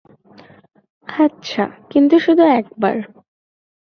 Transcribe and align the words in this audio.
আচ্ছা, 1.07 1.63
কিন্তু 1.89 2.15
শুধু 2.19 2.43
একবার। 2.59 2.95